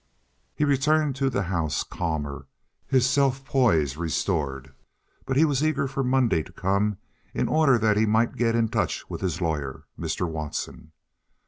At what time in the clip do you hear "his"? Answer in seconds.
2.87-3.07, 9.21-9.41